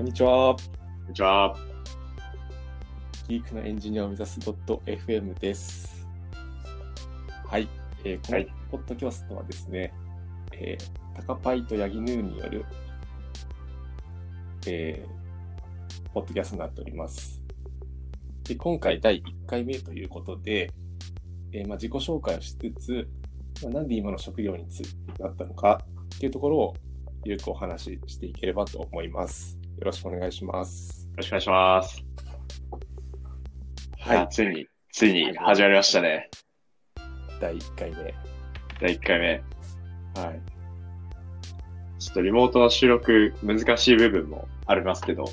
[0.00, 0.56] こんにちは。
[0.56, 0.56] こ
[1.04, 1.54] んにちは。
[3.28, 6.08] ギークのエンジニアを目指す .fm です。
[7.44, 7.68] はい。
[8.02, 9.92] えーこのはいポッドキャストはですね、
[10.52, 12.64] えータカパイとヤギヌーによる、
[14.66, 17.42] えーポッドキャストになっております。
[18.44, 20.72] で今回第1回目ということで、
[21.52, 23.08] えーまあ、自己紹介をしつつ、
[23.64, 24.80] まあ、なんで今の職業につ
[25.18, 25.84] なったのか
[26.16, 26.76] っていうところを
[27.22, 29.59] ゆるくお話ししていければと思います。
[29.80, 31.08] よろしくお願いします。
[31.10, 32.04] よろしくお願いします。
[33.98, 36.28] はいやついに、ついに始まりましたね。
[37.40, 38.14] 第1回目。
[38.78, 39.42] 第1回目。
[40.20, 40.40] はい。
[41.98, 45.24] ちょっとリモートの収録難しい部分もありますけど、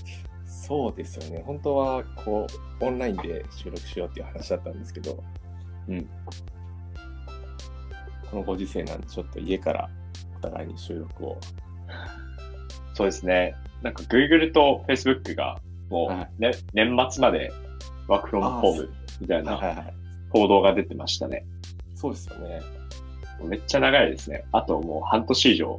[0.45, 1.43] そうですよね。
[1.45, 2.47] 本当は、こ
[2.79, 5.21] う、オンラインで収録しようっていう話だったんですけど、
[5.89, 6.09] うん。
[8.31, 9.89] このご時世なんで、ちょっと家から
[10.37, 11.37] お互いに収録を。
[12.93, 13.53] そうですね。
[13.81, 17.51] なんか Google と Facebook がもはう、ね年末まで
[18.07, 18.89] ワークフロムホーム
[19.21, 19.93] みたいはいなはいはい。
[20.29, 21.45] 報道が出てましたね。
[21.95, 22.61] そうですよね。
[23.43, 24.43] めっちゃ長いですね。
[24.51, 25.77] あともう半年以上。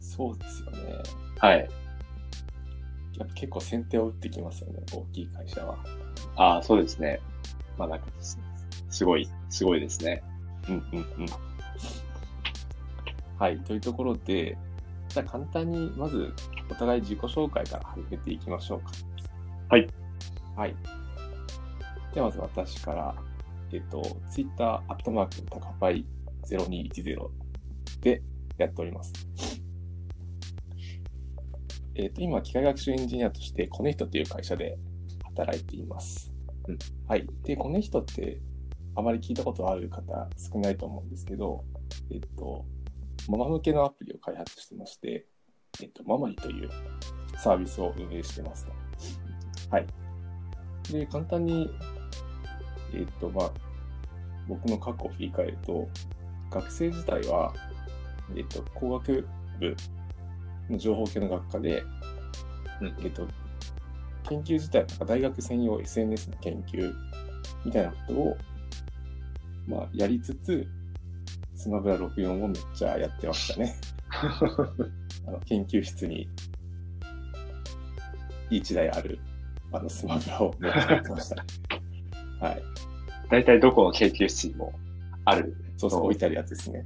[0.00, 0.78] そうですよね。
[1.38, 1.68] はい。
[3.18, 5.78] やっぱ結構先手を打ってきますよね、大きい会社は。
[6.36, 7.20] ああ、そうですね。
[7.78, 8.38] まあなんかす、
[8.90, 10.22] すごい、すごいですね。
[10.68, 11.26] うんうんうん。
[13.38, 13.58] はい。
[13.60, 14.56] というところで、
[15.08, 16.32] じゃあ簡単にまず
[16.70, 18.92] お互い自己紹介から始めていきましょうか。
[19.68, 19.88] はい。
[20.56, 20.76] はい。
[22.14, 23.14] ではまず私から、
[23.72, 26.04] えっと、Twitter、アットマーク、タカパイ
[26.48, 27.28] 0210
[28.00, 28.22] で
[28.58, 29.12] やっております。
[31.94, 34.78] えっと、今、機械学習エンジニアとして、コネヒトという会社で
[35.24, 36.32] 働いています。
[36.68, 37.26] うんはい。
[37.42, 38.40] で、コネヒトって、
[38.94, 41.64] あまり聞いたことある方少ないと思うんですけど、
[42.10, 42.64] えっと、
[43.28, 45.26] ママ向けのアプリを開発してまして、
[45.82, 46.70] えっと、ママリという
[47.36, 48.72] サービスを運営してますと。
[49.70, 49.86] はい。
[50.92, 51.70] で、簡単に、
[52.94, 53.50] えっと、まあ、
[54.48, 55.88] 僕の過去を振り返ると、
[56.50, 57.54] 学生時代は、
[58.36, 59.26] えっと、工学
[59.58, 59.76] 部
[60.68, 61.82] の情報系の学科で、
[62.80, 63.26] うんえっと、
[64.28, 66.92] 研究自体はなんか大学専用 SNS の研究
[67.64, 68.36] みたいなことを、
[69.66, 70.66] まあ、やりつつ、
[71.54, 73.76] スマブラ64をめっちゃやってましたね。
[75.30, 76.28] あの研究室に
[78.50, 79.20] 一台ある
[79.72, 81.42] あのスマブラをめってましたね。
[82.42, 82.62] はい。
[83.30, 84.72] 大体どこの研究室にも
[85.24, 86.84] ある、そうそう、置いてあるやつですね。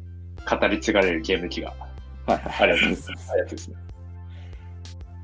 [0.61, 1.71] 語り継がれるゲーム機が
[2.27, 2.71] はいはい。
[2.71, 3.77] あるやつですそうそうあるやつですね。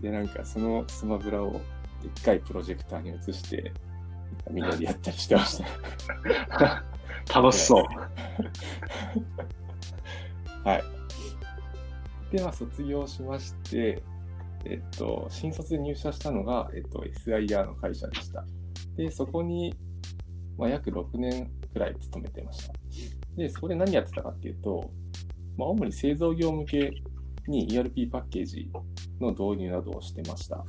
[0.00, 3.70] で、なんかそのスマブラをでっかいプロジェクターに移して、
[4.50, 5.70] みんなでやったりしてましたね。
[7.34, 7.84] 楽しそう。
[10.64, 10.99] はい。
[12.30, 14.02] で、まあ、卒業しまして、
[14.64, 18.44] えっと、新卒で入社したのが、えっと、SIR の会社でした。
[18.96, 19.74] で、そこに、
[20.58, 22.74] まあ、約6年くらい勤めてました。
[23.36, 24.90] で、そこで何やってたかっていうと、
[25.56, 26.92] まあ、主に製造業向け
[27.48, 28.70] に ERP パッケージ
[29.20, 30.64] の導入などをしてました。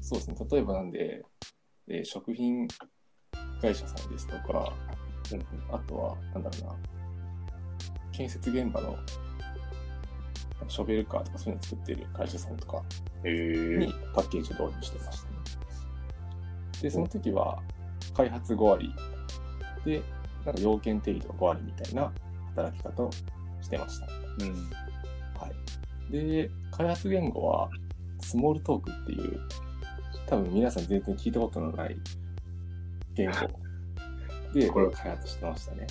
[0.00, 0.36] そうですね。
[0.50, 1.22] 例えばなんで、
[1.88, 2.66] えー食品
[3.60, 4.72] 会社さんですとか、
[5.32, 6.76] うんあとは、なんだろうな、
[8.12, 8.98] 建設現場の
[10.68, 12.82] ショベルカーとかそういうの作ってる会社さんとか
[13.24, 15.34] にパッケージを導入してましたね。
[16.82, 17.62] で、その時は
[18.14, 18.92] 開発5割
[19.84, 20.02] で、
[20.44, 22.12] なんか要件定義とか5割みたいな
[22.54, 23.10] 働き方を
[23.60, 24.06] してました。
[24.06, 24.52] うん。
[25.40, 25.50] は
[26.08, 26.12] い。
[26.12, 27.68] で、開発言語は
[28.20, 29.40] スモールトークっていう、
[30.26, 31.96] 多分皆さん全然聞いたことのない
[33.14, 33.34] 言語
[34.58, 35.86] でこれ開発してましたね。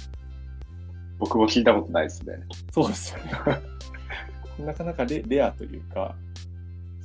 [1.20, 2.36] 僕も聞いたことないですね。
[2.72, 3.32] そうですよね。
[4.60, 6.16] なかなかレレアというか、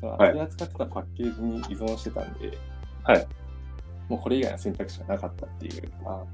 [0.00, 2.56] そのはい取り扱ってたパッケージに依存してたんで、
[3.04, 3.26] はい
[4.08, 6.24] もうこれ以外の選択肢がなかったっていうあ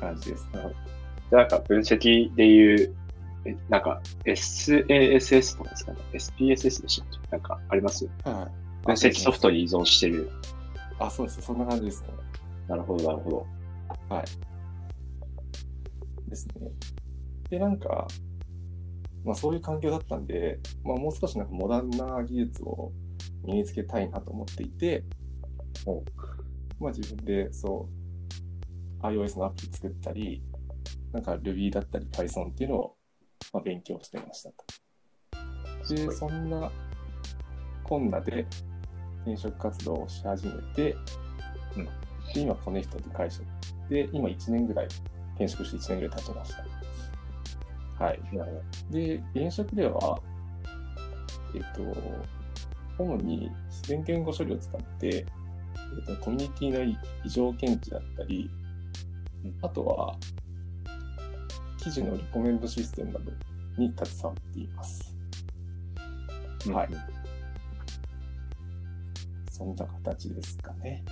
[0.00, 0.48] 感じです。
[0.52, 2.94] じゃあなんか分析でいう、
[3.46, 7.28] えなんか SASS とかですかね ?SPSS でしたっけ？
[7.32, 8.46] なんかありますはいはい。
[8.84, 10.30] 分析ソフトに依存してる。
[10.98, 11.40] あ、そうです。
[11.40, 12.08] そんな感じですね。
[12.68, 13.46] なるほど、なるほど。
[14.14, 14.24] はい。
[16.28, 16.68] ですね。
[17.48, 18.06] で、なんか、
[19.24, 22.92] まあそういう環境だったんで、まあもう少しなんかモダンな技術を
[23.44, 25.04] 身につけたいなと思っていて、
[25.86, 26.02] お
[26.80, 27.88] まあ自分でそ
[29.02, 30.42] う iOS のアプリ作ったり、
[31.12, 32.96] なんか Ruby だったり Python っていうのを、
[33.52, 35.94] まあ、勉強してましたと。
[35.94, 36.70] で、そんな
[37.84, 38.46] こんなで
[39.24, 40.96] 転職活動をし始めて、
[41.76, 41.88] うん
[42.32, 43.40] で今コネヒトという会社
[43.88, 44.86] で、今1年ぐらい、
[45.34, 46.64] 転職して1年ぐらい経ちました。
[48.02, 48.20] はい。
[48.90, 50.20] で、現職では、
[51.54, 51.82] えっと、
[52.98, 58.50] 主に自然言語処理を使って、えーとコミュニティの異常検知だったり、
[59.62, 60.16] あとは、
[61.78, 63.32] 記事のリコメンドシステムなど
[63.78, 65.16] に携わっています。
[66.72, 66.88] はい。
[69.48, 71.04] そんな形ですかね。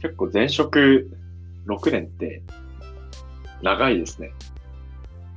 [0.00, 1.10] 結構前職
[1.66, 2.42] 6年って
[3.62, 4.32] 長いですね。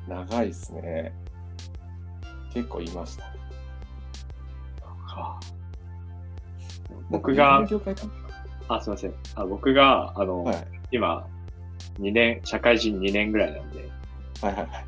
[0.07, 1.13] 長いですね。
[2.54, 3.36] 結構いました。
[7.10, 7.62] 僕が
[8.68, 9.13] あ、すいません。
[9.36, 10.68] あ僕が、あの、はい。
[10.92, 11.27] 今、
[12.00, 13.89] 2年、社会人2年ぐらいなんで、
[14.42, 14.86] はいはいはい。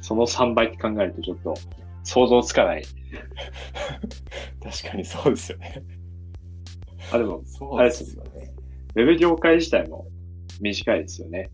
[0.00, 1.54] その3倍って考えるとちょっと
[2.02, 2.84] 想像つかない。
[4.62, 5.82] 確かにそうですよね。
[7.12, 8.52] あ、でも、そうですよね。
[8.96, 10.06] ウェブ業界自体も
[10.60, 11.50] 短いですよね。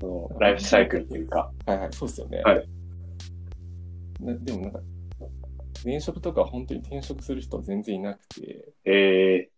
[0.00, 1.50] その、ライフサイクルというか。
[1.66, 2.40] はいはい、そうですよね。
[2.42, 2.68] はい
[4.20, 4.80] なでもなんか、
[5.76, 9.48] 転職とか本当に転職する人は全然いなくて、え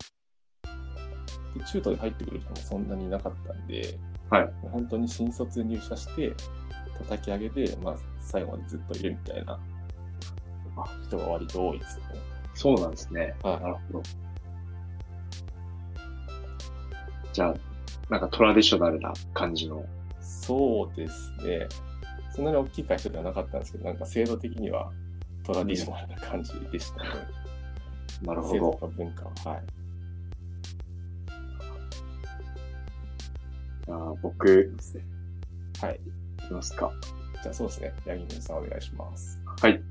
[1.56, 3.98] で中途で入ってくる人もそんなにいなかったんで、
[4.30, 6.32] はい本当に新卒入社して、
[6.98, 9.58] 叩き上げで、まあ、最後までずっといるみたいな
[11.06, 12.04] 人が割と多いですね。
[12.14, 12.16] ー、
[12.54, 13.34] そうなんですね。
[13.42, 14.02] はいなるほど。
[17.32, 17.54] じゃあ、
[18.10, 19.84] なんかトラディショナルな感じの。
[20.22, 21.68] そうですね。
[22.34, 24.90] そんなに大きい会社ではなかったんですけど、なんか制度的には
[25.44, 27.10] トラディショナルな感じでしたね。
[28.22, 29.54] なるほ制度と文化は。
[29.54, 29.62] はい。
[33.86, 34.72] じゃあ僕、
[35.80, 36.00] はい。
[36.44, 36.92] いきますか。
[37.42, 37.92] じゃあそうですね。
[38.06, 39.40] ヤギヌさんお願いします。
[39.60, 39.82] はい。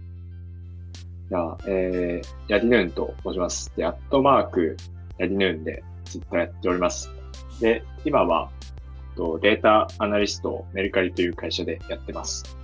[1.29, 3.71] じゃあ、えー、ヤディヌーンと申します。
[3.75, 4.77] で、アットマーク、
[5.17, 7.09] ヤディヌーンでツイッターやっております。
[7.59, 8.49] で、今は、
[9.15, 12.57] とデータアナリストをメルカリという会社でやってます。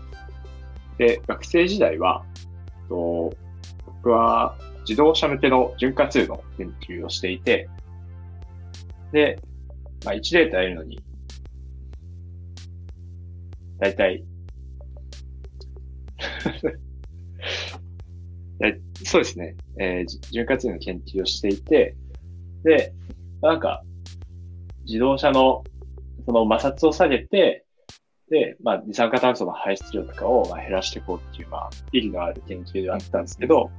[0.98, 2.26] で、学生時代は、
[2.90, 3.34] と
[3.86, 7.70] 僕は自動車向けの潤滑油の研究をしていて、
[9.12, 9.40] で、
[10.06, 11.00] まあ、1データやるのに、
[13.80, 14.24] だいたい
[19.08, 19.56] そうですね。
[19.80, 21.96] えー潤滑油の研究をしていて、
[22.64, 22.94] で、
[23.42, 23.84] なんか、
[24.86, 25.64] 自動車の、
[26.27, 27.63] その摩擦を下げて、
[28.29, 33.71] で、まあ、二酸化炭素の排出量とかをまあ減らしていこうっていう、まあ、意義のある研究ではあったんですけど、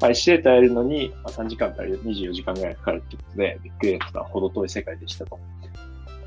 [0.00, 5.38] まあ、1データやるのに、まあ、3時間から24時間ぐらいかかるってことで、ビッグデータとは程遠い世界でしたと。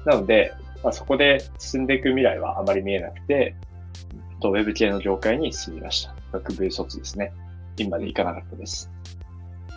[0.05, 0.53] なので、
[0.83, 3.55] まあ、そこで進んでいく未来はあまり見えなくて、
[4.39, 6.13] とウェブ系の業界に進みました。
[6.31, 7.33] 学部卒ですね。
[7.79, 8.91] 院まで行かなかったです。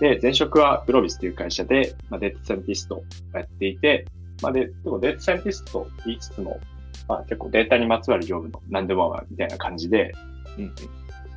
[0.00, 4.04] で、前職はグロービスという会社で、まあ、データサンティストをやっていて、
[4.42, 6.60] まあ、で、でもデータサイエンティストと言いつつも、
[7.08, 10.12] まあ、結構データにまつわる業務の何でもあるみたいな感じで、
[10.58, 10.74] うん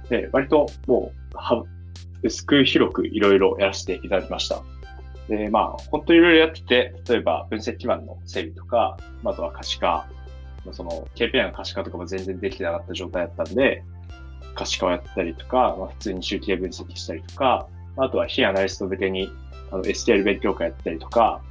[0.09, 1.63] で、割ともう、は
[2.23, 4.61] 薄く広くいろいろやらせていただきました。
[5.29, 10.07] で、まあ、本当にいろいろやってて、例えば分析基盤の整備とか、まああとは可視化、
[10.71, 13.83] その KPI の可視化とかも全然できてなかった状態だったんで、
[14.55, 19.29] 可視化をやったりとか、まあ、普通に集計分析したりとか、あとは非アナリスト向けに
[19.71, 21.41] あの STL 勉強会やったりとか、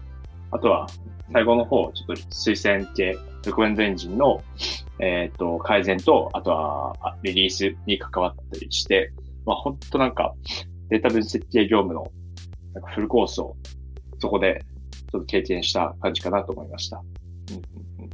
[0.51, 0.89] あとは
[1.33, 4.43] 最後の方、ちょっと推薦系、レコメンドエンジンの、
[4.99, 9.13] えっ、と、改善と、あとはリリースに関わったりして、
[9.45, 10.35] まあ本当なんか
[10.89, 12.11] データ分析系業務の
[12.75, 13.57] なんかフルコースを
[14.19, 14.65] そこで
[15.11, 17.03] ちょっと経験した感じかなと思いました。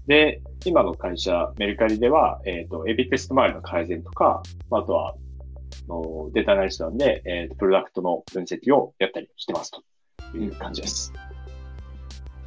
[0.07, 5.15] で、今の会社、メルカリでは、えっ、と、AB テスト周りの改善とか、あとは、
[5.89, 9.83] のデータアナリストなんで、えっ、と、プロダクトの分析をやったりしてますと
[10.37, 11.13] いう感じです。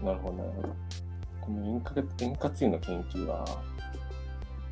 [0.01, 0.75] なるほど、なるほど。
[1.42, 3.46] この円滑円滑油の研究は、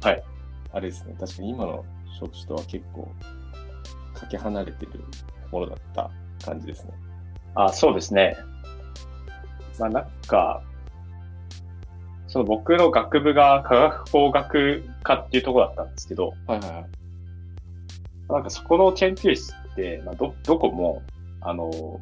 [0.01, 0.23] はい。
[0.71, 1.85] あれですね、確かに今の
[2.19, 3.09] 職種とは結構、
[4.13, 4.99] かけ離れてると
[5.51, 6.09] ころだった
[6.45, 6.93] 感じですね。
[7.55, 8.37] あ、そうですね。
[9.79, 10.61] まあなんか、
[12.27, 16.85] その僕の学部が科学工学科っていうところだったんですけど、はいはいはい。
[18.29, 21.01] なんかそこの研究室って、まあ、ど、どこも、
[21.41, 22.01] あの、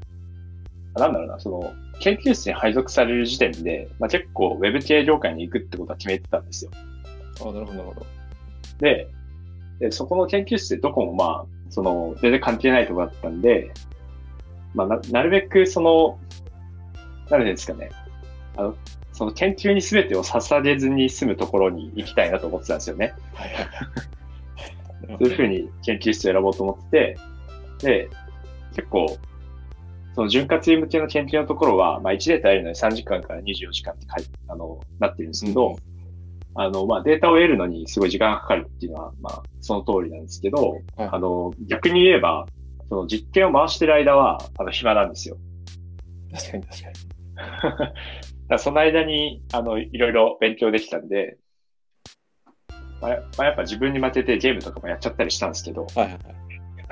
[0.96, 6.72] なんだろうな、その、研究室に配属される時点で、まあ、結構ウェブ系業界に行くってことは決めてたんですよ。
[7.42, 8.06] あなるほど、なるほど。
[8.80, 9.08] で、
[9.80, 13.72] でそこの研究室ってどこもまあ、その、全然関係ないところだったんで、
[14.74, 16.20] まあ、な、なるべくその、
[17.30, 17.90] なんですかね、
[18.58, 18.76] あの、
[19.14, 23.14] その研究に全てを捧げずに済むところに行きたいなと思ってたんですよね。
[23.34, 23.68] はいはいはい。
[25.20, 27.18] そういうふうに研究室を選ぼうと思って
[27.80, 28.10] て、で、
[28.76, 29.18] 結構、
[30.15, 35.75] その潤滑油向けの研究のところは、まあ1データやるのに3時間から24時間って書いあの、なってるんですけど、
[36.55, 42.46] あの、まあデータを得るのにすごい時間がかかるっていうのは、まあその通りなんですけど、はいあの、逆に言えば、
[42.89, 45.38] その実験を回してる間は、あの、暇なんですよ。
[46.32, 47.93] 確かに確かに。
[48.50, 51.38] だその間に、あの、いろいろ勉強できたんで、
[53.01, 56.20] まあ、やまあ、やっぱ自分に負けてゲームとかもやっちゃったりしたんですけど、はいはいはい。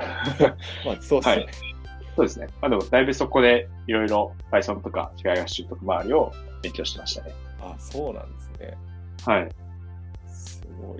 [0.84, 1.34] まあ、そうっすね。
[1.36, 1.71] はい
[2.16, 2.48] そうですね。
[2.60, 7.32] まあでも、だいぶそこでいろいろ Python とか機械学習とか周りを勉強してましたね。
[7.60, 8.76] あ、そうなんですね。
[9.24, 9.48] はい。
[10.28, 10.98] すごい。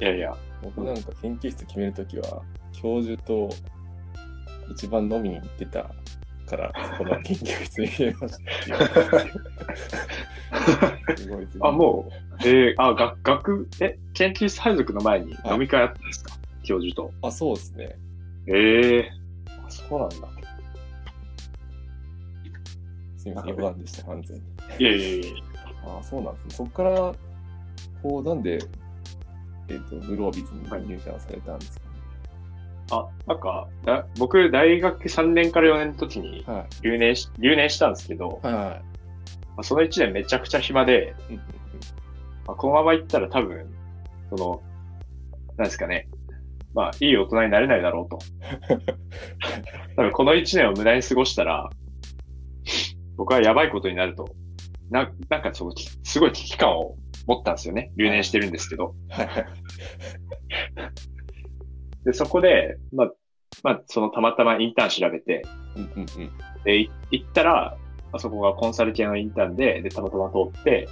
[0.00, 3.48] いやいや、僕なんか研究室決めるときは、教授と
[4.70, 5.90] 一番飲みに行ってた
[6.46, 9.18] から、そこの研究室に入れました。
[11.16, 12.08] すごいすごいあも
[12.44, 16.34] えー、あ、学、学、え、研究室配属の前に飲み会あったんですか、
[16.64, 17.10] 教授と。
[17.22, 17.96] あ、そうですね。
[18.48, 19.25] ええあ
[19.88, 20.16] そうなんだ。
[23.16, 24.42] すみません、余談でした、完全に。
[24.78, 25.26] いやいやいや
[25.84, 26.54] あ、そうなんですね。
[26.54, 27.14] そこから、
[28.02, 28.58] こう、なんで、
[29.68, 31.86] えっ、と、グロービズに入社されたんですか？
[31.86, 31.92] ね。
[32.92, 38.46] あ、なんか、だ僕、大学3年から4年の時には留年し、留年したんですけど、い。
[38.46, 38.96] はい
[39.62, 41.14] その1年めちゃくちゃ暇で、
[42.46, 43.66] まあ、このまま行ったら多分、
[44.28, 44.62] その、
[45.56, 46.08] なんですかね。
[46.76, 48.18] まあ、いい大人になれないだろうと。
[49.96, 51.70] 多分この1年を無駄に過ごしたら、
[53.16, 54.28] 僕はやばいことになると。
[54.90, 57.92] な、なんかその、きすごい危機感を持ったんですよね。
[57.96, 58.94] 留年してるんですけど。
[62.04, 63.12] で、そこで、まあ、
[63.62, 66.06] まあ、そのたまたまインターン調べて、うんうんうん。
[66.62, 67.78] で、い行ったら、
[68.12, 70.86] あそこがコンサル系のインターンで、で、たまたま通って、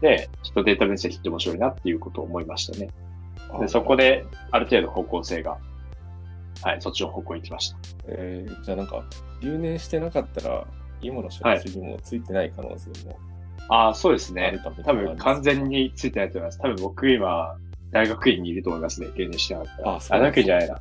[0.00, 2.88] で、ちょっとデータ分析って面白いなっていうことを思いましたね。
[3.50, 5.58] あで、そこで、ある程度方向性が、
[6.62, 7.78] はい、そっちの方向に行きました。
[8.08, 9.04] えー、じゃあなんか、
[9.40, 10.66] 留年してなかったら、
[11.00, 13.18] 今の職種にもついてない可能性も
[13.68, 16.58] ああ、そうですね多分完全についてないと思います。
[16.58, 17.56] 多分僕今、
[17.90, 19.08] 大学院にいると思いますね。
[19.14, 19.96] 留年してなかったら。
[19.96, 20.80] あそう大学院じゃないな。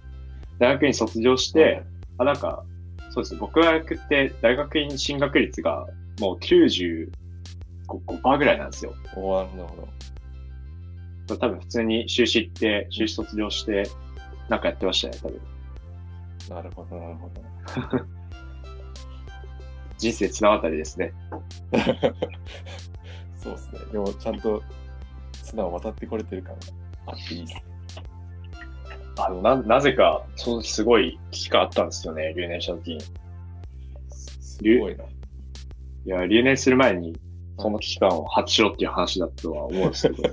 [0.59, 1.83] 大学院卒業して、
[2.17, 2.63] あ、なんか、
[3.09, 3.39] そうですね。
[3.41, 5.87] 僕が学って大学院進学率が
[6.19, 8.93] もう95%ぐらいなんですよ。
[9.15, 9.87] おなるほど。
[11.35, 13.89] 多分普通に修士行って、修士卒業して、
[14.49, 15.41] なんかやってましたね、多分。
[16.49, 17.41] なるほど、なるほど。
[19.97, 21.11] 人生綱渡りですね。
[23.35, 23.79] そうですね。
[23.91, 24.63] でも、ちゃんと
[25.31, 26.61] 綱を渡ってこれてる感が
[27.07, 27.63] あっていいですね。
[29.19, 33.01] あの、な、なぜか、その時すごい危機感あったんですよね、留年した時に。
[34.09, 35.03] すごいな。
[35.03, 35.07] い
[36.05, 37.19] や、留年する前に、
[37.57, 40.23] その危機感を発しろっていう話だとは思うんですけど。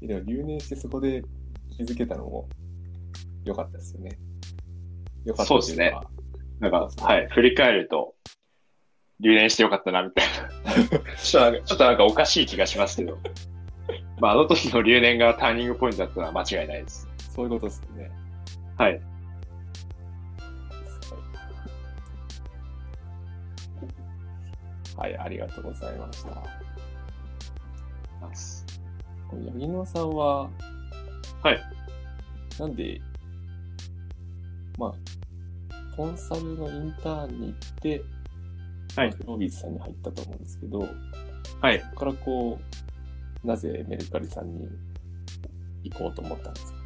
[0.00, 1.22] でも、留年してそこで
[1.76, 2.48] 気づけたのも
[3.44, 4.18] 良かったですよね。
[5.24, 5.94] 良かったそうですね
[6.60, 8.14] なんか、はい、振り返ると、
[9.20, 10.26] 留年してよかったな、みたい
[10.64, 10.98] な。
[11.22, 13.18] ちょっとちょっとなんかおかしい気がしますけど。
[14.20, 17.06] まあ、あの時の留年がターニングポイントだったのは間違いないです。
[17.30, 18.10] そういうことですよね。
[18.76, 19.17] はい
[24.98, 26.30] はい、ありがとうございました。
[29.30, 30.50] この八木野さんは、
[31.42, 31.60] はい。
[32.58, 33.00] なんで、
[34.76, 34.94] まあ、
[35.96, 38.02] コンサルのインターンに行って、
[38.96, 40.88] はいロービーズさんに入ったと思うんですけど、
[41.60, 41.80] はい。
[41.80, 42.58] そこからこ
[43.44, 44.68] う、なぜメルカリさんに
[45.84, 46.78] 行こうと思ったんですか？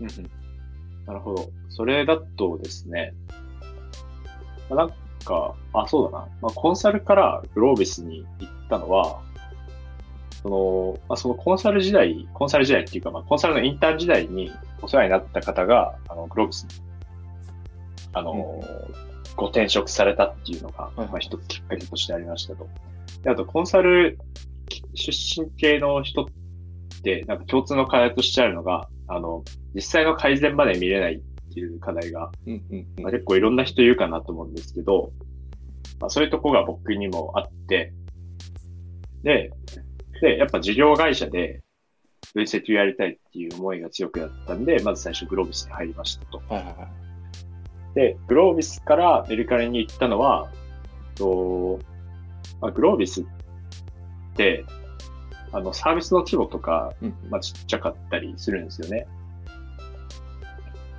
[0.00, 0.30] うんうん
[1.06, 1.50] なるほど。
[1.70, 3.14] それだとですね、
[4.68, 6.28] まあなんか、あ、そうだな。
[6.40, 9.20] まあ、コンサルからグロービスに行ったのは、
[10.42, 14.52] その、まあ、そのコンサル時代、コンサル時代っていうか、まあ、コンサルのインターン時代に
[14.82, 16.68] お世話になった方が、あの、グロービスに、
[18.12, 18.62] あの、
[19.36, 22.68] ご転職されたっていうのが、はいまあ、一つきっかけとしてありましたと。
[23.22, 24.18] で、あと、コンサル
[24.94, 26.26] 出身系の人っ
[27.02, 31.22] て、なんか共通の課題としてあるのが、あの、実際の改善まで見れない
[31.54, 35.12] っていう課題が、うんうんうんまあ、結構いろんな人いるかなと思うんですけど、
[36.00, 37.92] まあ、そういうとこが僕にもあって、
[39.22, 39.52] で、
[40.20, 41.62] で、やっぱ事業会社で
[42.34, 46.38] 分析をやりたいっていう思いが強くなったんで、まず最初グロービスに入りましたと。
[46.38, 47.94] はいはいはい。
[47.94, 50.50] で、グロービスからメルカリに行ったのは、
[51.14, 51.78] と
[52.60, 53.24] まあ、グロービスっ
[54.34, 54.64] て、
[55.52, 59.06] あの、サービスの規模とか、うんまあ、ちっちゃかったりするんですよね。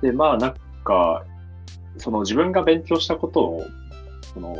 [0.06, 1.24] で、まあ、なんか、
[1.98, 3.66] その自分が勉強したことを、
[4.32, 4.56] その、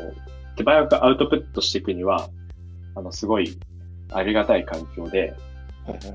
[0.57, 2.29] 手早くアウトプットしていくには、
[2.97, 3.57] あの、すごい
[4.13, 5.35] ありがたい環境で、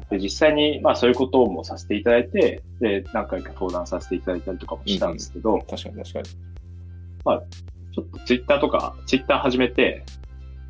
[0.10, 6.26] で、実際に、まあ、そういうこともさせていただいて、で、何回か登壇させていただいたりとかもしたんですけど、確かに確かに。
[7.94, 10.04] ちょっとツイッターとか、ツイッター始めて、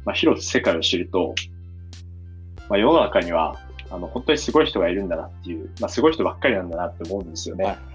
[0.06, 1.34] まあ、広く世界を知ると、
[2.70, 3.58] まあ、世の中には、
[3.90, 7.66] あの、本当にすごい人がいるんだなっていう、まあ、すごい人ばっかりなんだなって思うんですよね。
[7.66, 7.91] はい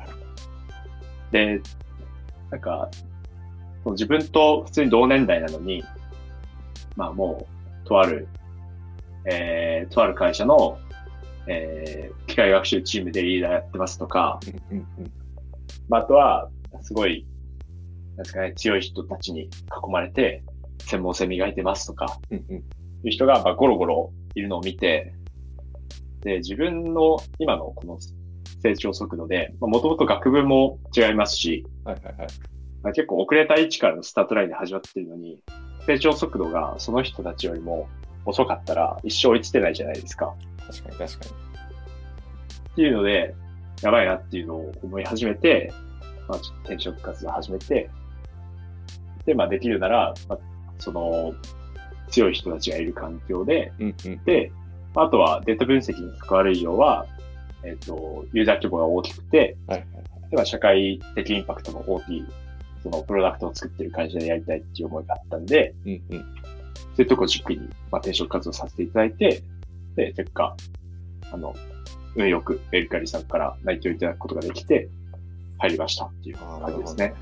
[1.30, 1.60] で、
[2.50, 2.88] なんか、
[3.82, 5.84] その自分と普通に同年代なのに、
[6.96, 7.46] まあも
[7.84, 8.28] う、とある、
[9.24, 10.78] えー、とある会社の、
[11.46, 14.40] えー、機械学習チームでリーダーやってますとか、
[15.88, 16.50] まあ、あとは、
[16.82, 17.26] すごい、
[18.16, 19.48] なんですかね、強い人たちに囲
[19.90, 20.42] まれて、
[20.80, 25.14] 専門性磨いてますとか、いう人が、まあ、ゴロゴロいるのを見て、
[26.20, 27.98] で、自分の今のこの
[28.62, 32.26] 成長速度で、もともと学部も違いますし、はいはいはい。
[32.82, 35.42] まあ、結構遅れた位置からのスタートラインで始まってるのに、
[35.86, 37.88] 成長速度がその人たちよりも
[38.24, 40.34] 遅かったら一生追いつけないじゃないですか。
[40.66, 41.30] 確かに確かに。
[42.72, 43.34] っていうので、
[43.82, 45.72] やばいなっていうのを思い始めて、
[46.28, 47.90] まあ、ちょっと転職活動始めて、
[49.24, 50.38] で、まあ、できるなら、まあ、
[50.78, 51.34] その、
[52.08, 54.24] 強い人たちがいる環境で、うんうん。
[54.24, 54.52] で、
[54.94, 57.06] まああとはデータ分析に関わる以上は、
[57.66, 60.30] えっ、と、ユーザー規模が大きくて、はいはいはい。
[60.30, 62.24] では社会的インパクトの大きい、
[62.82, 66.20] そのプロダクトを作ってる会社でやりたいっていう思いがあったんで、うんうん。
[66.20, 66.24] そ
[66.98, 69.42] ういうとこを軸に、まあ、転職活動させていただいて、
[69.96, 70.56] で、結果、
[71.32, 71.54] あの、
[72.14, 74.88] 運よくメルカリさんから内定をいただくことができて、
[75.58, 77.14] 入りましたっていう感じですね。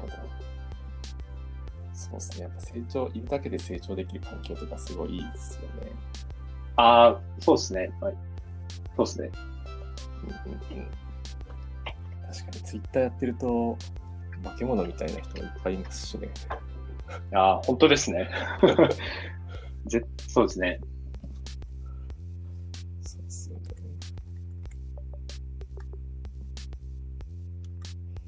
[1.92, 2.42] そうですね。
[2.42, 5.92] やっぱ成長、いるだけで成長できる環境とかすごいいいですよね。
[6.76, 7.90] ああ、そうですね。
[8.00, 8.14] はい。
[8.96, 9.30] そうですね。
[10.24, 10.52] うん。
[10.52, 10.90] うん。
[12.32, 13.76] 確かにツイッターやってると、
[14.42, 16.28] 化け物みたいな人もいっぱいいますしね。
[17.34, 18.28] ああ、本当ですね。
[19.86, 20.80] ぜそうですね。
[23.00, 23.56] そうですね。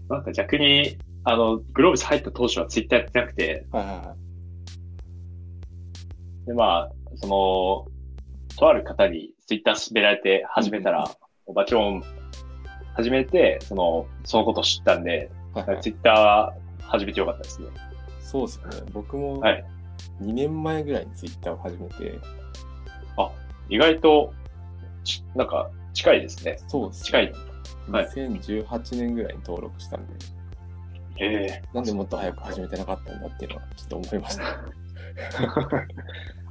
[0.08, 0.24] なん。
[0.24, 4.16] か逆に、あの、グローブス入った当初はツイッターやってなくて、はいはいは
[6.44, 6.46] い。
[6.46, 7.86] で、まあ、その、
[8.56, 11.10] とある方にツイッター勧められて始めたら、
[11.46, 12.02] おばちょん
[12.94, 17.68] 始めて、その、そのことを知ったんで、はいはいツイッター始めてよかったですね。
[18.20, 18.90] そうですよね。
[18.92, 19.64] 僕もはい
[20.20, 22.18] 2年前ぐらいにツイッターを始めて、
[23.68, 24.32] 意外と、
[25.04, 26.58] ちなんか、近いですね。
[26.68, 27.32] そうです、近い。
[27.90, 30.14] はい2018年ぐらいに登録したんで、
[31.18, 34.44] ええなんでもっと早く始めてなかったんだっていうのはちょっと思いました。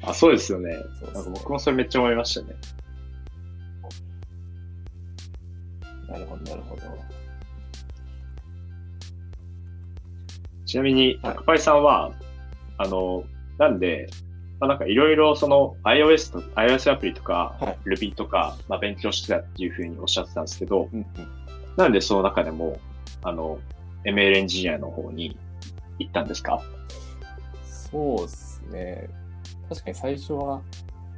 [0.10, 0.70] あ、そうですよね。
[0.70, 2.56] ねなんか僕もそれめっちゃ思いましたね。
[6.18, 6.82] なるほど、なるほど。
[10.66, 12.12] ちなみに、はいタクパイさんは、
[12.78, 13.24] あの、
[13.58, 14.10] なんで、
[14.60, 21.06] まあ、なんかいろいろその iOS と、iOS アプリとか、はい Ruby とか、まあ、勉強してたっていうふうにおっしゃってたんですけど、うんうん。
[21.78, 22.80] なんでその中でも、
[23.24, 23.60] あの、
[24.06, 25.38] ML エンジニアの方に
[26.00, 26.62] 行ったんですか？
[27.64, 29.10] そうですね。
[29.70, 30.62] 確かに最初は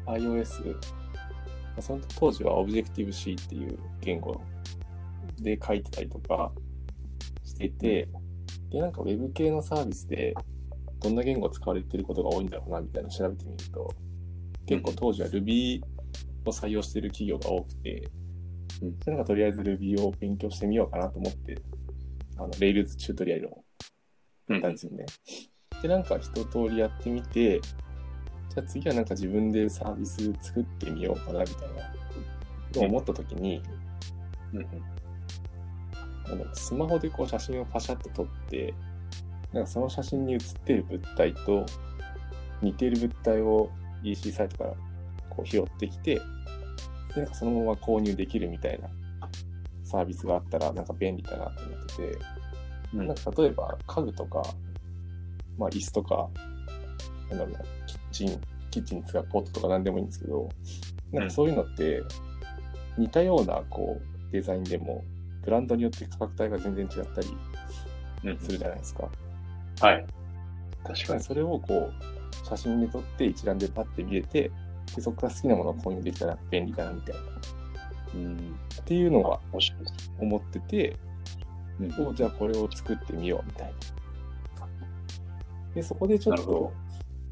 [0.08, 0.80] iOS、ま
[1.78, 4.42] あその当時は Objective-C っていう言語
[5.42, 6.52] で書いてたりとか
[7.44, 8.08] していて、
[8.70, 10.34] で、なんか Web 系のサービスで
[11.00, 13.90] どんな言語使われてることが多いんだろうなみたいなのを調べてみると、
[14.66, 15.82] 結構当時は Ruby
[16.46, 18.10] を採用してる企業が多くて、
[18.82, 19.00] うん。
[19.00, 21.58] でなんかとりあえず Ruby を勉強してみようかなと思って、
[22.38, 23.64] あの、Rails チュートリアルを
[24.50, 25.06] やったんですよね。
[25.82, 31.94] で、なんか一通りやってみて、じゃあ次はなんか自分でサービス作ってみようかなみたいな
[32.72, 33.62] と思った時に、
[36.30, 38.74] なんだろうスマホでこう写真をパシャッと撮って、
[39.54, 41.66] なんかその写真に写ってる物体と
[42.62, 43.70] 似ている物体を
[44.04, 44.74] EC サイトから
[45.30, 46.22] こう拾ってきて、で、
[47.22, 48.90] なんかそのまま購入できるみたいな
[49.84, 52.18] サービスがあったらなんか便利だなと思ってて、
[52.94, 53.08] うん。
[53.08, 54.44] なんか例えば家具とか、
[55.58, 56.30] まあ椅子とか、
[57.30, 60.50] なんだろうな、キッチン、キッチンに使うポットとか何でもいいんですけど、
[61.12, 62.04] なんかそういうのって
[62.98, 65.04] 似たようなこうデザインでも
[65.48, 67.28] ブランドによって価格帯が全然違ったり
[68.26, 69.10] うんするじゃないですか。
[69.80, 70.06] はい。
[70.84, 71.24] 確かに。
[71.24, 74.52] それをこう写真で撮って一覧でパッて見れて、
[74.94, 77.22] でそこから好きなものを購入できたら便利だなみたいな。
[78.16, 78.36] うん。
[78.82, 79.40] っていうのは。
[80.20, 80.98] 思ってて、
[81.80, 83.74] うんおじゃあこれを作ってみようみたいな。
[85.76, 86.74] で、そこでちょっと、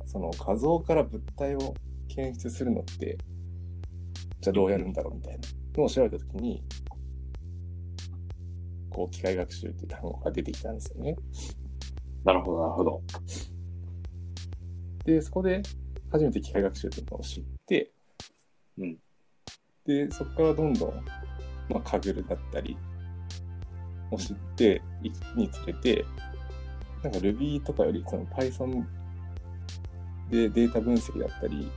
[0.06, 1.74] その画像から物体を
[2.08, 3.18] 検出するのって、
[4.40, 5.40] じゃあどうやるんだろうみたいな
[5.76, 6.64] のを調べたときに、
[8.96, 11.18] こう、機械学習って単語が出てきたんですよね。
[12.24, 13.02] なるほど、なるほど。
[15.04, 15.62] で、そこで
[16.12, 17.92] 初めて機械学習っていうのを知って、
[18.78, 18.98] うん
[19.86, 21.06] で、そこからどんどん、
[21.70, 22.78] まあ、カグルだったり
[24.12, 26.06] を知っていくにつれて、
[27.04, 28.84] なんか Ruby とかよりその Python
[30.32, 31.70] でデータ分析だったり、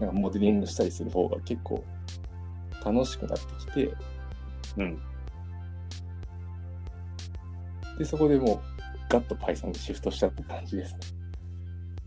[0.00, 1.84] なんかモデリングしたりする方が結構
[2.84, 3.94] 楽しくなってきて、
[4.78, 5.13] うん。
[7.98, 8.60] で、そこでもう
[9.08, 11.00] ガッと Python にシフトしたって感じですね。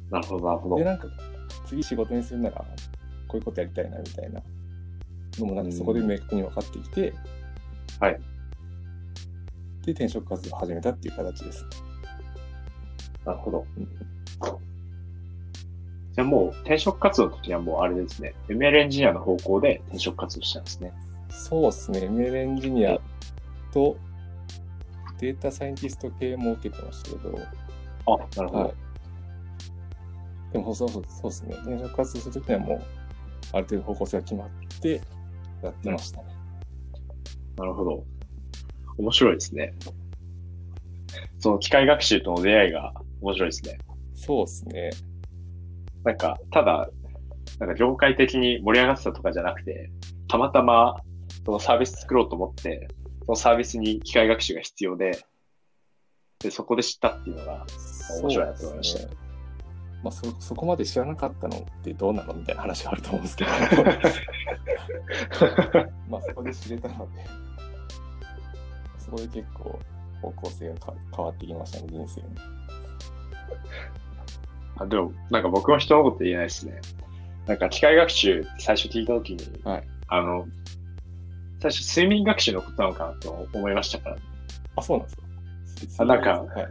[0.09, 0.83] なるほど、なるほどで、。
[0.83, 1.07] なんか
[1.65, 2.55] 次仕事にするなら、
[3.27, 4.41] こういうことやりたいなみたいな
[5.39, 7.13] のもなんかそこで明確に分かってきて、
[7.99, 8.19] はい。
[9.85, 11.65] で、転職活動を始めたっていう形です。
[13.25, 13.65] なるほど。
[13.77, 13.87] うん
[16.17, 18.33] じゃあもう転職活動の時はもうあれですね。
[18.49, 20.91] ML エンジニアの方向で転職活動したんですね。
[21.29, 22.99] そうですね、ML エンジニア
[23.71, 23.97] と
[25.19, 27.39] データサイエンティスト系も受けてましたけど、
[28.05, 28.63] あ、なるほど。
[28.63, 28.73] はい。
[30.53, 32.81] でもそうそうそうですね、転職活動するときにはもう、
[33.53, 34.49] ある程度方向性が決まっ
[34.81, 35.01] て
[35.61, 36.27] やってましたね。
[37.57, 38.03] なるほど。
[38.97, 39.73] 面白いですね。
[41.39, 43.77] その機械学習との出会いが面白いですね。
[44.13, 44.89] そうですね。
[46.03, 46.89] なんか、ただ、
[47.59, 49.91] なんか業界的に盛り上がってたとかじゃなくて、
[50.27, 51.01] たまたま
[51.45, 52.87] そのサービス作ろうと思って、
[53.27, 55.25] そのサービスに機械学習が必要で、
[56.39, 57.65] で、そこで知ったっていうのが、
[58.21, 59.09] 面白いなと思いました
[60.01, 63.51] まあそ、そこまで知らなかったのってどうなのみたいな話があると思うんですけど、
[66.07, 67.25] まあそこで知れたので、
[68.97, 69.77] そこで結構
[70.21, 72.27] 方向性がか変わってきましたね、人生に。
[74.77, 76.79] あでも、なんか僕も人のこと言えないですね。
[77.45, 80.47] なんか機械学習って最初聞いたときに、はいあの、
[81.59, 84.17] 最初睡眠学習のことなのかなと思いましたから。
[84.75, 86.67] あ、そうなんですかあなんかはい、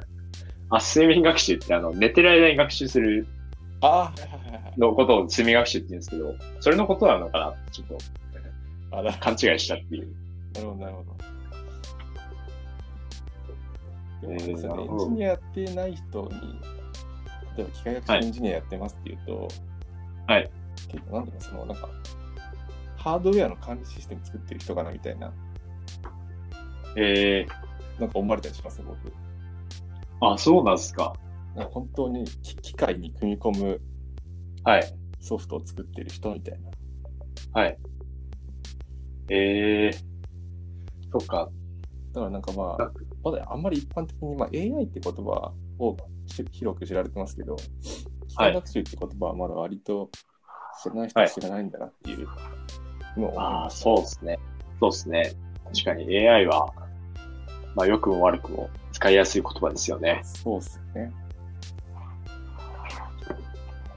[0.71, 3.27] あ、睡眠学習ってあの、寝てる間に学習する
[3.81, 4.13] あ。
[4.77, 7.99] のことを睡眠学習って言うんですけど、それのことなのかなってちょっと
[9.21, 10.15] 勘違いしたっていう。
[10.55, 11.17] なるほど、なるほど。
[14.23, 16.31] そうですよねエンジニアやってない人に、
[17.57, 19.49] 例えば機械学習はいエンジニアやってますっていうと、
[20.27, 20.51] はい。
[20.89, 21.89] 結構、なんだろう、その、なんか、
[23.07, 25.33] ハードウェアの管理システム作ってる人かなみたいな、
[26.97, 27.47] え
[28.01, 28.81] なんか思われたりします？
[28.81, 28.99] ね、僕。
[29.09, 29.13] ー、
[30.21, 31.15] あ、そうなんですか。
[31.55, 33.81] なんか本当に機機械に組み込む
[34.65, 34.93] はい。
[35.21, 37.61] ソフトを作ってる人みたいな。
[37.61, 37.79] はい。
[39.31, 39.97] えー、
[41.13, 41.49] そっか。
[42.13, 42.93] だからなんかまなあ、
[43.23, 47.55] まだあんまり一般的に、まあ、AI って言葉をし広く知られてますけど、
[48.27, 50.11] 機械学習って言葉はまだ割と
[50.83, 52.37] 知らない人は知らないんだなっていうのを
[53.17, 53.71] 思いああ。
[53.71, 54.39] そうですね。
[54.81, 55.33] そうですね。
[55.65, 56.73] 確かに AI は、
[57.75, 60.21] まあ良くも悪くも使いやすい言葉ですよね。
[60.25, 61.13] そうっすよね。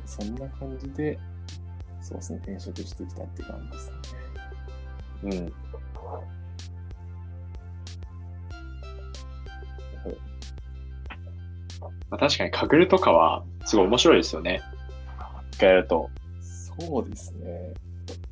[0.06, 1.18] そんな感じで、
[2.02, 3.96] そうですね、転職してきたって感じですね。
[5.24, 5.54] うん。
[12.10, 14.62] まあ、確かにカグルとかはすごい面白いですよね。
[15.52, 16.10] 一回やると。
[16.42, 17.74] そうですね。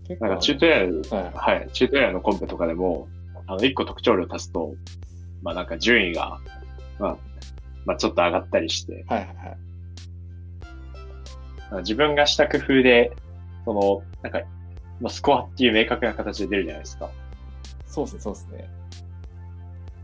[0.08, 3.08] 結なんかチュートリアル、はいはい、チュートリアルのコンペとかでも、
[3.46, 4.74] あの、一個特徴量足すと、
[5.42, 6.40] まあなんか順位が、
[7.00, 7.18] まあ、
[7.86, 9.58] まあちょっと上がったりして、はいはいはい。
[11.72, 13.12] まあ自分がした工夫で、
[13.66, 14.40] その、なんか、
[15.02, 17.10] まあ、スコアっていう明確な形で出るじゃないですか。
[17.86, 18.70] そうですね、そうですね。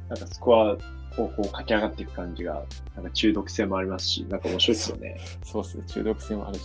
[0.09, 0.77] なんかスコアを
[1.15, 2.63] こう駆け上がっていく感じが、
[2.95, 5.17] なんか中毒性もありますし、なんか面白いですよね。
[5.43, 6.61] そうですね、中毒性もあるし、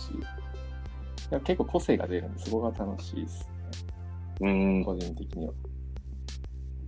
[1.41, 3.49] 結構個性が出るんで、そこが楽しいです
[4.41, 4.85] うんね、。
[4.85, 5.53] 個人的には。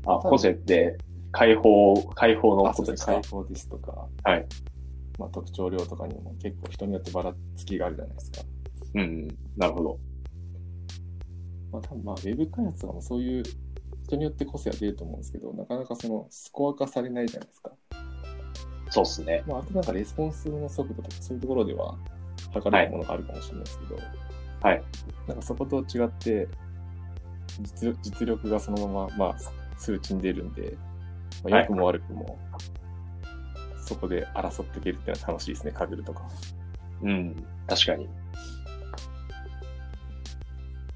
[0.07, 0.97] あ、個性って、
[1.31, 3.13] 解放、解放のことですか？
[3.13, 4.45] 解放ですとか、はい。
[5.19, 8.41] まあ、特徴量とかにも結構人によってばらつきがあるじゃないですか。
[8.95, 9.27] うん。
[9.55, 9.99] なるほど。
[11.71, 13.43] まあ、多分まあ、ウェブ開発とかもそういう
[14.03, 17.71] 人によって個性は出ると思うんですけど、なかなかそのスコア化されないじゃないですか。
[18.89, 19.43] そうっすね。
[19.47, 21.95] まあ、あとなんかレスポンスの速度とかそういうところでは
[22.53, 24.05] 測れるものがあるかもしれないですけど、はい。
[25.27, 26.47] なんかそこと違って
[27.59, 29.35] 実力実力がそのまま、まあ、
[29.77, 30.77] 数値に出るんで、
[31.43, 32.39] まあ、はい良くも悪くも、
[33.85, 36.23] そこで争っていけるっていうのは楽しいですね、カグルとか。
[37.01, 37.35] うん。
[37.67, 38.07] 確かに。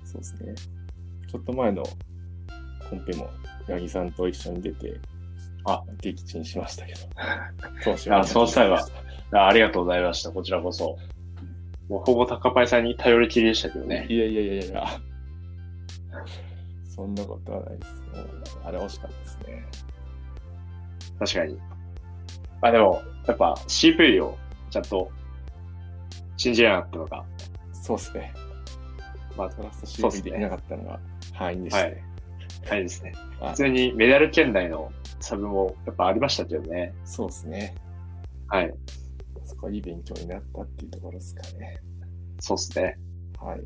[0.04, 0.56] そうですね。
[1.30, 1.84] ちょっと前の
[2.90, 3.30] コンペも、
[3.68, 5.00] 八木さんと一緒に出て、
[5.66, 7.00] あ、撃沈しましたけど。
[7.84, 8.86] そうしあそうしたら
[9.34, 10.32] あありがとうございました。
[10.32, 10.98] こちらこそ。
[11.90, 14.08] もうほぼ高パイさんに頼りきりでしたけどね。
[14.10, 14.86] いやいやいやいや。
[16.96, 18.04] そんなことはないです。
[18.64, 19.66] あれ惜しかったですね。
[21.20, 21.60] 確かに。
[22.62, 24.38] あ、でも、やっぱ CV を
[24.70, 25.12] ちゃんと
[26.38, 27.26] 信じなかったのが、
[27.74, 28.34] そうですね。
[29.38, 31.00] まあ、トラスト CV ねできなかったのが
[31.34, 32.04] 敗因でしたね。
[32.68, 33.12] はいですね。
[33.40, 36.94] はい普通にメダル圏内のサブもやっぱありましたけどね。
[37.04, 37.76] そうですね。
[38.48, 38.74] はい。
[39.46, 41.80] そこはいい勉強になったっていうところですかね。
[42.40, 43.00] そうですね。
[43.40, 43.64] はい。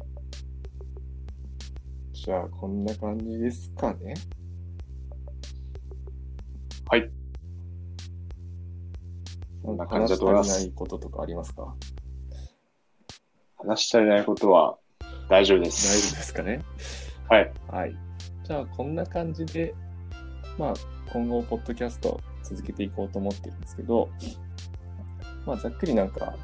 [2.14, 4.14] じゃあ、こんな感じですかね。
[6.88, 7.10] はい。
[9.64, 11.76] こんな感じだと思います話し足りないこととかありますか？
[13.58, 14.78] 話し足りないことは
[15.30, 16.16] 大丈夫で大丈夫す。
[16.16, 16.64] ですかね？
[17.30, 17.54] はい。
[17.68, 17.96] はい。
[18.44, 19.76] じゃあ、こんな感じで、
[20.58, 20.74] まあ、
[21.14, 24.10] 今後、ポッドキャスト続けていこうと思ってるんですけど、
[25.46, 26.36] まあ、ざっくりなんか、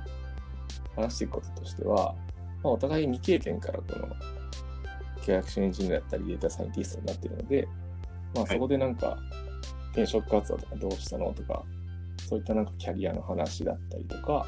[0.96, 2.16] 話していくこととしては、
[2.64, 4.08] まあ、お互い未経験からこの、
[5.22, 7.68] 契約書エンジニアだったり、データサイエンティストになってるので、
[8.34, 9.18] まあ、はいそこでなんか、
[9.92, 11.64] 転職活動とかどうしたのとか、
[12.28, 14.46] そういったなんかキャリアの話だったりとか、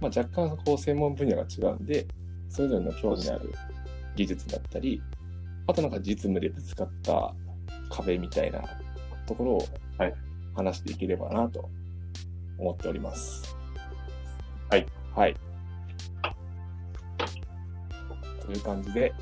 [0.00, 2.06] まあ、若干こう専門分野が違うんで、
[2.48, 3.52] それぞれの興味のある
[4.16, 5.00] 技術だったり、
[5.66, 7.34] あとなんか実務でぶつかった
[7.88, 8.62] 壁みたいな
[9.26, 9.64] ところを
[9.98, 10.14] はい。
[10.54, 11.70] 話していければなと
[12.62, 13.56] 思っております。
[14.70, 14.86] はい。
[15.14, 15.36] はい。
[18.40, 19.12] という感じで、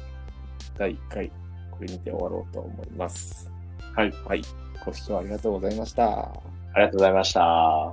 [0.76, 1.32] 第1回、
[1.70, 3.50] これにて終わろうと思います。
[3.94, 4.12] はい。
[4.26, 4.42] はい。
[4.84, 6.04] ご視聴ありがとうございました。
[6.06, 6.32] あ
[6.76, 7.92] りがとうございました。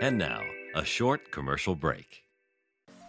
[0.00, 0.40] And now,
[0.74, 2.04] a short commercial break.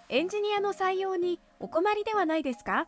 [0.10, 2.88] エンジニアの採用にお困りではないですか？